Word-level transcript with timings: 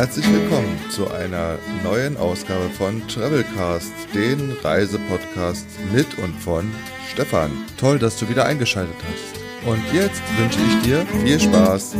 Herzlich 0.00 0.32
willkommen 0.32 0.78
zu 0.88 1.10
einer 1.10 1.58
neuen 1.84 2.16
Ausgabe 2.16 2.70
von 2.70 3.06
Travelcast, 3.06 3.92
den 4.14 4.52
Reisepodcast 4.52 5.66
mit 5.92 6.16
und 6.16 6.32
von 6.40 6.72
Stefan. 7.12 7.50
Toll, 7.76 7.98
dass 7.98 8.18
du 8.18 8.26
wieder 8.26 8.46
eingeschaltet 8.46 8.94
hast. 8.96 9.68
Und 9.68 9.82
jetzt 9.92 10.22
wünsche 10.38 10.58
ich 10.58 10.82
dir 10.86 11.06
viel 11.22 11.38
Spaß. 11.38 11.96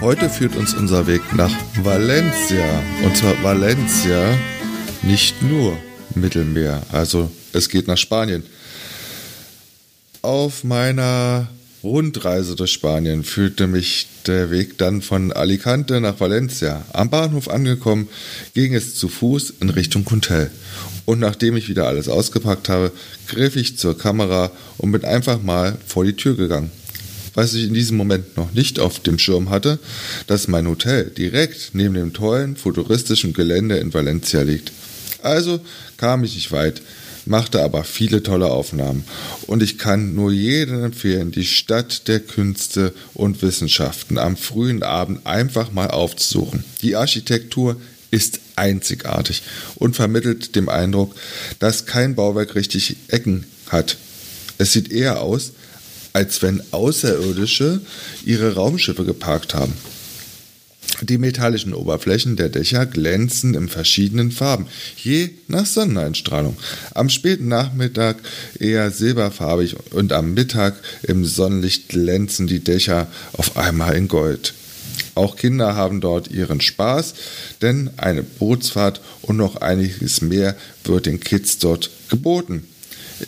Heute 0.00 0.30
führt 0.30 0.54
uns 0.54 0.74
unser 0.74 1.08
Weg 1.08 1.34
nach 1.34 1.50
Valencia. 1.82 2.82
Und 3.02 3.16
zwar 3.16 3.34
Valencia, 3.42 4.32
nicht 5.02 5.42
nur 5.42 5.76
Mittelmeer. 6.14 6.82
Also 6.92 7.32
es 7.52 7.68
geht 7.68 7.88
nach 7.88 7.98
Spanien. 7.98 8.44
Auf 10.22 10.62
meiner 10.62 11.48
Rundreise 11.84 12.56
durch 12.56 12.72
Spanien 12.72 13.22
führte 13.22 13.66
mich 13.66 14.08
der 14.26 14.50
Weg 14.50 14.78
dann 14.78 15.02
von 15.02 15.32
Alicante 15.32 16.00
nach 16.00 16.18
Valencia. 16.18 16.84
Am 16.92 17.10
Bahnhof 17.10 17.48
angekommen, 17.48 18.08
ging 18.54 18.74
es 18.74 18.94
zu 18.96 19.08
Fuß 19.08 19.54
in 19.60 19.68
Richtung 19.68 20.04
Hotel. 20.10 20.50
Und 21.04 21.20
nachdem 21.20 21.56
ich 21.56 21.68
wieder 21.68 21.86
alles 21.86 22.08
ausgepackt 22.08 22.70
habe, 22.70 22.90
griff 23.28 23.54
ich 23.56 23.76
zur 23.76 23.98
Kamera 23.98 24.50
und 24.78 24.92
bin 24.92 25.04
einfach 25.04 25.42
mal 25.42 25.76
vor 25.86 26.04
die 26.04 26.16
Tür 26.16 26.36
gegangen 26.36 26.70
was 27.36 27.52
ich 27.52 27.64
in 27.64 27.74
diesem 27.74 27.96
Moment 27.96 28.36
noch 28.36 28.52
nicht 28.52 28.78
auf 28.78 29.00
dem 29.00 29.18
Schirm 29.18 29.50
hatte, 29.50 29.80
dass 30.28 30.46
mein 30.46 30.68
Hotel 30.68 31.10
direkt 31.10 31.70
neben 31.72 31.94
dem 31.94 32.12
tollen 32.12 32.54
futuristischen 32.54 33.32
Gelände 33.32 33.76
in 33.78 33.92
Valencia 33.92 34.42
liegt. 34.42 34.70
Also 35.20 35.58
kam 35.96 36.22
ich 36.22 36.36
nicht 36.36 36.52
weit, 36.52 36.80
machte 37.26 37.62
aber 37.62 37.84
viele 37.84 38.22
tolle 38.22 38.50
Aufnahmen. 38.50 39.04
Und 39.46 39.62
ich 39.62 39.78
kann 39.78 40.14
nur 40.14 40.32
jedem 40.32 40.84
empfehlen, 40.84 41.30
die 41.30 41.46
Stadt 41.46 42.08
der 42.08 42.20
Künste 42.20 42.92
und 43.14 43.42
Wissenschaften 43.42 44.18
am 44.18 44.36
frühen 44.36 44.82
Abend 44.82 45.26
einfach 45.26 45.72
mal 45.72 45.90
aufzusuchen. 45.90 46.64
Die 46.82 46.96
Architektur 46.96 47.76
ist 48.10 48.40
einzigartig 48.56 49.42
und 49.74 49.96
vermittelt 49.96 50.54
dem 50.54 50.68
Eindruck, 50.68 51.14
dass 51.58 51.86
kein 51.86 52.14
Bauwerk 52.14 52.54
richtig 52.54 52.96
Ecken 53.08 53.44
hat. 53.68 53.96
Es 54.58 54.72
sieht 54.72 54.92
eher 54.92 55.20
aus, 55.20 55.52
als 56.12 56.40
wenn 56.42 56.62
Außerirdische 56.70 57.80
ihre 58.24 58.54
Raumschiffe 58.54 59.04
geparkt 59.04 59.54
haben. 59.54 59.72
Die 61.00 61.18
metallischen 61.18 61.74
Oberflächen 61.74 62.36
der 62.36 62.48
Dächer 62.48 62.86
glänzen 62.86 63.54
in 63.54 63.68
verschiedenen 63.68 64.30
Farben, 64.30 64.66
je 64.96 65.30
nach 65.48 65.66
Sonneneinstrahlung. 65.66 66.56
Am 66.94 67.08
späten 67.08 67.48
Nachmittag 67.48 68.16
eher 68.58 68.90
silberfarbig 68.90 69.76
und 69.92 70.12
am 70.12 70.34
Mittag 70.34 70.74
im 71.02 71.24
Sonnenlicht 71.24 71.88
glänzen 71.88 72.46
die 72.46 72.60
Dächer 72.60 73.08
auf 73.32 73.56
einmal 73.56 73.96
in 73.96 74.08
Gold. 74.08 74.54
Auch 75.14 75.36
Kinder 75.36 75.76
haben 75.76 76.00
dort 76.00 76.28
ihren 76.28 76.60
Spaß, 76.60 77.14
denn 77.62 77.90
eine 77.96 78.22
Bootsfahrt 78.22 79.00
und 79.22 79.36
noch 79.36 79.56
einiges 79.56 80.20
mehr 80.20 80.56
wird 80.84 81.06
den 81.06 81.20
Kids 81.20 81.58
dort 81.58 81.90
geboten. 82.08 82.64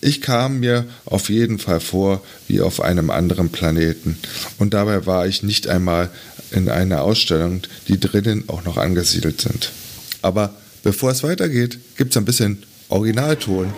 Ich 0.00 0.20
kam 0.20 0.60
mir 0.60 0.84
auf 1.04 1.28
jeden 1.28 1.58
Fall 1.58 1.80
vor 1.80 2.22
wie 2.48 2.60
auf 2.60 2.80
einem 2.80 3.10
anderen 3.10 3.50
Planeten. 3.50 4.18
Und 4.58 4.74
dabei 4.74 5.06
war 5.06 5.26
ich 5.26 5.42
nicht 5.42 5.68
einmal 5.68 6.10
in 6.50 6.68
einer 6.68 7.02
Ausstellung, 7.02 7.62
die 7.88 7.98
drinnen 7.98 8.44
auch 8.48 8.64
noch 8.64 8.76
angesiedelt 8.76 9.40
sind. 9.40 9.72
Aber 10.22 10.54
bevor 10.82 11.10
es 11.10 11.22
weitergeht, 11.22 11.78
gibt 11.96 12.12
es 12.12 12.16
ein 12.16 12.24
bisschen 12.24 12.62
Originalton. 12.88 13.72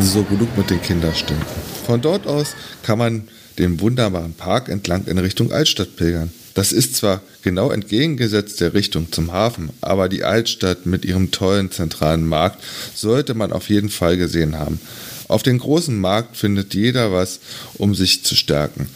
So 0.00 0.22
genug 0.24 0.56
mit 0.56 0.70
den 0.70 0.80
Kinderstimmen. 0.80 1.42
Von 1.86 2.00
dort 2.00 2.26
aus 2.26 2.54
kann 2.82 2.98
man 2.98 3.28
den 3.58 3.80
wunderbaren 3.80 4.32
Park 4.32 4.68
entlang 4.68 5.04
in 5.06 5.18
Richtung 5.18 5.52
Altstadt 5.52 5.96
pilgern. 5.96 6.30
Das 6.54 6.72
ist 6.72 6.96
zwar 6.96 7.22
genau 7.42 7.70
entgegengesetzt 7.70 8.60
der 8.60 8.74
Richtung 8.74 9.10
zum 9.10 9.32
Hafen, 9.32 9.70
aber 9.80 10.08
die 10.08 10.24
Altstadt 10.24 10.86
mit 10.86 11.04
ihrem 11.04 11.30
tollen 11.30 11.70
zentralen 11.70 12.26
Markt 12.26 12.62
sollte 12.94 13.34
man 13.34 13.52
auf 13.52 13.68
jeden 13.68 13.88
Fall 13.88 14.16
gesehen 14.16 14.58
haben. 14.58 14.80
Auf 15.28 15.42
dem 15.42 15.58
großen 15.58 15.98
Markt 15.98 16.36
findet 16.36 16.74
jeder 16.74 17.12
was, 17.12 17.40
um 17.74 17.94
sich 17.94 18.22
zu 18.24 18.34
stärken. 18.34 18.88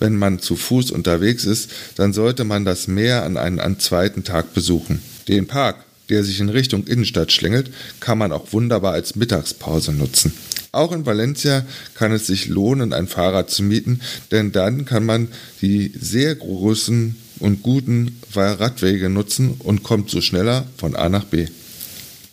Wenn 0.00 0.16
man 0.16 0.40
zu 0.40 0.56
Fuß 0.56 0.90
unterwegs 0.90 1.44
ist, 1.44 1.70
dann 1.94 2.12
sollte 2.12 2.44
man 2.44 2.64
das 2.64 2.88
Meer 2.88 3.24
an 3.24 3.36
einem 3.36 3.78
zweiten 3.78 4.24
Tag 4.24 4.52
besuchen. 4.52 5.00
Den 5.28 5.46
Park 5.46 5.85
der 6.08 6.24
sich 6.24 6.40
in 6.40 6.48
Richtung 6.48 6.86
Innenstadt 6.86 7.32
schlängelt, 7.32 7.70
kann 8.00 8.18
man 8.18 8.32
auch 8.32 8.52
wunderbar 8.52 8.92
als 8.92 9.16
Mittagspause 9.16 9.92
nutzen. 9.92 10.32
Auch 10.72 10.92
in 10.92 11.06
Valencia 11.06 11.64
kann 11.94 12.12
es 12.12 12.26
sich 12.26 12.48
lohnen, 12.48 12.92
ein 12.92 13.08
Fahrrad 13.08 13.50
zu 13.50 13.62
mieten, 13.62 14.00
denn 14.30 14.52
dann 14.52 14.84
kann 14.84 15.04
man 15.04 15.28
die 15.62 15.92
sehr 15.98 16.34
großen 16.34 17.16
und 17.38 17.62
guten 17.62 18.20
Radwege 18.34 19.08
nutzen 19.08 19.54
und 19.58 19.82
kommt 19.82 20.10
so 20.10 20.20
schneller 20.20 20.66
von 20.76 20.96
A 20.96 21.08
nach 21.08 21.24
B 21.24 21.46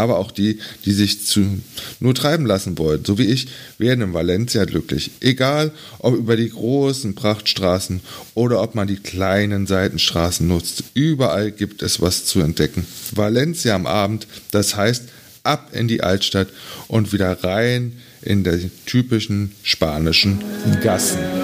aber 0.00 0.18
auch 0.18 0.30
die, 0.30 0.58
die 0.84 0.92
sich 0.92 1.26
zu 1.26 1.60
nur 2.00 2.14
treiben 2.14 2.46
lassen 2.46 2.78
wollen, 2.78 3.04
so 3.04 3.18
wie 3.18 3.26
ich, 3.26 3.48
werden 3.78 4.02
in 4.02 4.14
Valencia 4.14 4.64
glücklich. 4.64 5.10
Egal, 5.20 5.72
ob 5.98 6.16
über 6.16 6.36
die 6.36 6.50
großen 6.50 7.14
Prachtstraßen 7.14 8.00
oder 8.34 8.62
ob 8.62 8.74
man 8.74 8.88
die 8.88 8.96
kleinen 8.96 9.66
Seitenstraßen 9.66 10.46
nutzt. 10.46 10.84
Überall 10.94 11.52
gibt 11.52 11.82
es 11.82 12.00
was 12.00 12.24
zu 12.24 12.40
entdecken. 12.40 12.86
Valencia 13.14 13.74
am 13.74 13.86
Abend, 13.86 14.26
das 14.50 14.76
heißt 14.76 15.04
ab 15.42 15.70
in 15.72 15.88
die 15.88 16.02
Altstadt 16.02 16.48
und 16.88 17.12
wieder 17.12 17.42
rein 17.44 17.92
in 18.22 18.44
die 18.44 18.70
typischen 18.86 19.52
spanischen 19.62 20.42
Gassen. 20.82 21.39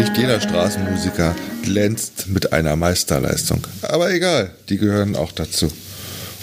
Nicht 0.00 0.16
jeder 0.16 0.40
Straßenmusiker 0.40 1.34
glänzt 1.62 2.28
mit 2.28 2.52
einer 2.52 2.74
Meisterleistung. 2.76 3.66
Aber 3.82 4.10
egal, 4.12 4.50
die 4.68 4.78
gehören 4.78 5.14
auch 5.14 5.32
dazu. 5.32 5.70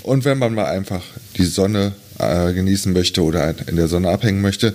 Und 0.04 0.26
wenn 0.26 0.38
man 0.38 0.54
mal 0.54 0.66
einfach 0.66 1.02
die 1.38 1.46
Sonne 1.46 1.94
äh, 2.20 2.54
genießen 2.54 2.94
möchte 2.94 3.22
oder 3.22 3.56
in 3.68 3.76
der 3.76 3.88
Sonne 3.88 4.10
abhängen 4.10 4.42
möchte, 4.42 4.74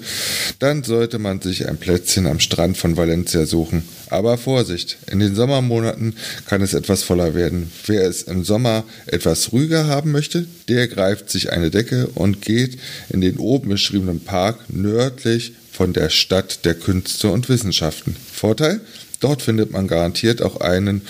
dann 0.58 0.84
sollte 0.84 1.18
man 1.18 1.40
sich 1.40 1.68
ein 1.68 1.76
Plätzchen 1.76 2.26
am 2.26 2.40
Strand 2.40 2.76
von 2.76 2.96
Valencia 2.96 3.46
suchen. 3.46 3.84
Aber 4.10 4.38
Vorsicht, 4.38 4.98
in 5.10 5.20
den 5.20 5.34
Sommermonaten 5.34 6.14
kann 6.46 6.62
es 6.62 6.74
etwas 6.74 7.02
voller 7.02 7.34
werden. 7.34 7.70
Wer 7.86 8.02
es 8.08 8.22
im 8.22 8.44
Sommer 8.44 8.84
etwas 9.06 9.52
ruhiger 9.52 9.86
haben 9.86 10.12
möchte, 10.12 10.46
der 10.68 10.88
greift 10.88 11.30
sich 11.30 11.52
eine 11.52 11.70
Decke 11.70 12.08
und 12.14 12.42
geht 12.42 12.78
in 13.08 13.20
den 13.20 13.38
oben 13.38 13.70
beschriebenen 13.70 14.20
Park 14.20 14.58
nördlich 14.68 15.54
von 15.70 15.92
der 15.92 16.10
Stadt 16.10 16.64
der 16.64 16.74
Künste 16.74 17.28
und 17.28 17.48
Wissenschaften. 17.48 18.16
Vorteil? 18.32 18.80
Dort 19.20 19.40
findet 19.40 19.70
man 19.70 19.86
garantiert 19.86 20.42
auch 20.42 20.60
einen 20.60 21.02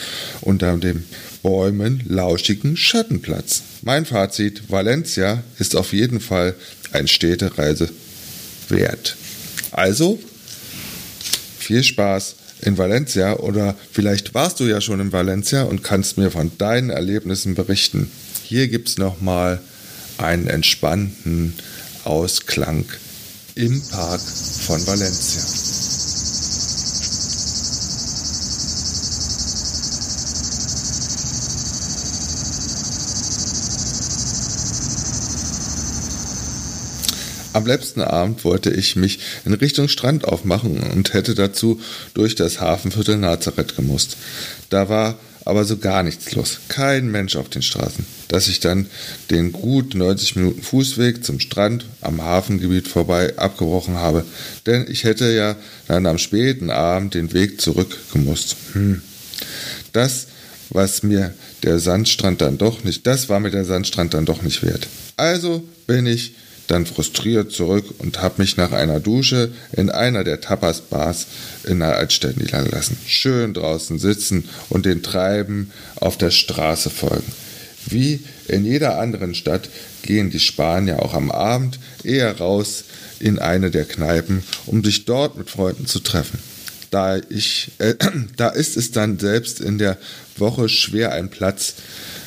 unter 0.43 0.77
den 0.77 1.05
Bäumen 1.43 2.03
lauschigen 2.07 2.77
Schattenplatz. 2.77 3.63
Mein 3.83 4.07
Fazit, 4.07 4.71
Valencia 4.71 5.43
ist 5.59 5.77
auf 5.77 5.93
jeden 5.93 6.21
Fall 6.21 6.55
eine 6.93 7.09
Städtereise 7.09 7.91
wert. 8.69 9.17
Also, 9.73 10.21
viel 11.59 11.83
Spaß 11.83 12.37
in 12.63 12.79
Valencia 12.79 13.35
oder 13.35 13.77
vielleicht 13.91 14.35
warst 14.35 14.61
du 14.61 14.65
ja 14.65 14.81
schon 14.81 15.01
in 15.01 15.13
Valencia 15.13 15.65
und 15.65 15.83
kannst 15.83 16.17
mir 16.17 16.31
von 16.31 16.53
deinen 16.59 16.91
Erlebnissen 16.91 17.55
berichten. 17.55 18.11
Hier 18.45 18.69
gibt 18.69 18.89
es 18.89 18.99
nochmal 18.99 19.61
einen 20.19 20.47
entspannten 20.47 21.55
Ausklang 22.05 22.85
im 23.55 23.83
Park 23.91 24.21
von 24.21 24.87
Valencia. 24.87 25.62
Am 37.53 37.67
letzten 37.67 38.01
Abend 38.01 38.45
wollte 38.45 38.71
ich 38.71 38.97
mich 38.97 39.19
in 39.45 39.53
Richtung 39.55 39.89
Strand 39.89 40.25
aufmachen 40.25 40.83
und 40.83 41.13
hätte 41.13 41.35
dazu 41.35 41.81
durch 42.15 42.35
das 42.35 42.61
Hafenviertel 42.61 43.19
Nazareth 43.19 43.77
gemusst. 43.77 44.17
Da 44.71 44.89
war 44.89 45.19
aber 45.45 45.65
so 45.65 45.77
gar 45.77 46.03
nichts 46.03 46.33
los. 46.33 46.61
Kein 46.69 47.11
Mensch 47.11 47.37
auf 47.37 47.49
den 47.49 47.63
Straßen. 47.63 48.07
Dass 48.29 48.49
ich 48.49 48.61
dann 48.61 48.87
den 49.31 49.53
gut 49.53 49.95
90 49.95 50.37
Minuten 50.37 50.63
Fußweg 50.63 51.25
zum 51.25 51.41
Strand 51.41 51.87
am 52.01 52.23
Hafengebiet 52.23 52.89
vorbei 52.89 53.37
abgebrochen 53.37 53.97
habe. 53.97 54.25
Denn 54.67 54.87
ich 54.89 55.05
hätte 55.05 55.33
ja 55.33 55.57
dann 55.89 56.07
am 56.07 56.19
späten 56.19 56.71
Abend 56.71 57.15
den 57.15 57.33
Weg 57.33 57.61
zurückgemusst. 57.61 58.57
Hm. 58.73 59.03
Das, 59.93 60.29
was 60.71 61.03
mir 61.03 61.35
der 61.65 61.79
Sandstrand 61.79 62.41
dann 62.41 62.57
doch 62.57 62.85
nicht, 62.85 63.07
das 63.07 63.29
war 63.29 63.41
mir 63.41 63.51
der 63.51 63.65
Sandstrand 63.65 64.15
dann 64.15 64.25
doch 64.25 64.43
nicht 64.43 64.63
wert. 64.63 64.87
Also 65.17 65.67
bin 65.87 66.07
ich 66.07 66.35
dann 66.67 66.87
frustriert 66.87 67.53
zurück 67.53 67.87
und 67.99 68.23
habe 68.23 68.41
mich 68.41 68.57
nach 68.57 68.73
einer 68.73 69.01
Dusche 69.01 69.53
in 69.73 69.91
einer 69.91 70.25
der 70.25 70.41
Tapas-Bars 70.41 71.27
in 71.65 71.81
der 71.81 71.97
Altstadt 71.97 72.37
niedergelassen. 72.37 72.97
Schön 73.07 73.55
draußen 73.55 73.99
sitzen 73.99 74.49
und 74.69 74.87
den 74.87 75.03
Treiben 75.03 75.71
auf 75.97 76.17
der 76.17 76.31
Straße 76.31 76.91
folgen. 76.91 77.33
Wie 77.87 78.21
in 78.49 78.65
jeder 78.65 78.99
anderen 78.99 79.35
Stadt 79.35 79.69
gehen 80.03 80.31
die 80.31 80.41
Spanier 80.41 81.03
auch 81.03 81.15
am 81.15 81.31
Abend 81.31 81.79
eher 82.05 82.39
raus 82.39 82.85
in 83.19 83.39
eine 83.39 83.71
der 83.71 83.85
Kneipen, 83.85 84.43
um 84.67 84.85
sich 84.85 85.05
dort 85.05 85.37
mit 85.37 85.51
Freunden 85.51 85.87
zu 85.87 86.01
treffen. 86.01 86.39
Da, 86.91 87.19
ich, 87.29 87.73
äh, 87.79 87.95
da 88.37 88.49
ist 88.49 88.77
es 88.77 88.93
dann 88.93 89.19
selbst 89.19 89.61
in 89.61 89.79
der 89.79 89.99
Woche 90.37 90.69
schwer, 90.69 91.13
einen 91.13 91.31
Platz 91.31 91.75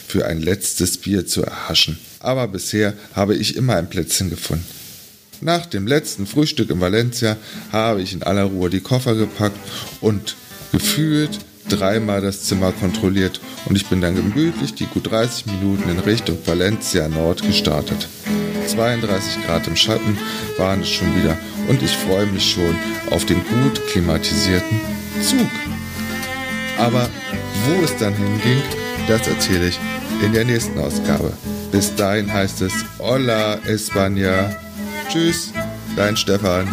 für 0.08 0.26
ein 0.26 0.42
letztes 0.42 0.98
Bier 0.98 1.26
zu 1.26 1.42
erhaschen 1.44 1.98
aber 2.26 2.48
bisher 2.48 2.94
habe 3.14 3.36
ich 3.36 3.56
immer 3.56 3.76
ein 3.76 3.90
Plätzchen 3.90 4.30
gefunden. 4.30 4.66
Nach 5.42 5.66
dem 5.66 5.86
letzten 5.86 6.26
Frühstück 6.26 6.70
in 6.70 6.80
Valencia 6.82 7.38
habe 7.72 8.02
ich 8.02 8.14
in 8.14 8.24
aller 8.24 8.46
Ruhe 8.46 8.70
die 8.70 8.80
Koffer 8.80 9.16
gepackt 9.16 9.60
und 10.02 10.36
gefühlt 10.72 11.40
dreimal 11.70 12.22
das 12.22 12.44
Zimmer 12.44 12.72
kontrolliert 12.72 13.42
und 13.66 13.76
ich 13.76 13.88
bin 13.88 14.02
dann 14.02 14.16
gemütlich 14.16 14.76
die 14.76 14.86
gut 14.86 15.12
30 15.12 15.48
Minuten 15.48 15.90
in 15.90 16.00
Richtung 16.00 16.38
Valencia 16.46 17.08
Nord 17.10 17.42
gestartet. 17.42 18.08
32 18.68 19.46
Grad 19.46 19.68
im 19.68 19.76
Schatten 19.76 20.18
waren 20.58 20.82
es 20.82 20.90
schon 20.90 21.16
wieder 21.16 21.38
und 21.68 21.82
ich 21.82 21.92
freue 21.92 22.26
mich 22.28 22.52
schon 22.52 22.76
auf 23.12 23.26
den 23.26 23.44
gut 23.44 23.86
klimatisierten 23.88 24.80
Zug. 25.22 25.50
Aber 26.78 27.10
wo 27.68 27.84
es 27.84 27.96
dann 27.98 28.16
hinging, 28.16 28.62
das 29.08 29.28
erzähle 29.28 29.68
ich 29.68 29.80
in 30.24 30.34
der 30.34 30.46
nächsten 30.46 30.80
Ausgabe. 30.80 31.34
Bis 31.72 31.96
dahin 31.96 32.32
heißt 32.32 32.62
es 32.62 32.74
Hola 33.00 33.60
España. 33.68 34.56
Tschüss, 35.10 35.52
dein 35.96 36.16
Stefan. 36.16 36.68